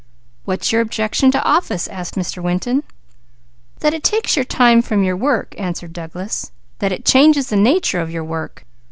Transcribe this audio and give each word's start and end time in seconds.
"What's 0.45 0.71
your 0.71 0.81
objection 0.81 1.29
to 1.29 1.43
office?" 1.43 1.87
asked 1.87 2.15
Mr. 2.15 2.41
Winton. 2.41 2.81
"That 3.81 3.93
it 3.93 4.03
takes 4.03 4.35
your 4.35 4.45
time 4.45 4.81
from 4.81 5.03
your 5.03 5.15
work," 5.15 5.53
answered 5.59 5.93
Douglas. 5.93 6.51
"That 6.79 6.91
it 6.91 7.05
changes 7.05 7.49
the 7.49 7.55
nature 7.55 8.01
of 8.01 8.09
your 8.09 8.23
work. 8.23 8.65